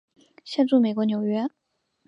[0.43, 1.47] 现住美国纽约。